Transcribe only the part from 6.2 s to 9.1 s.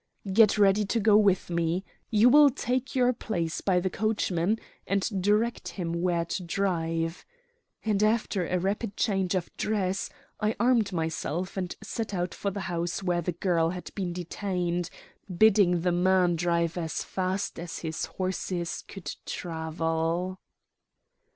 to drive;" and after a rapid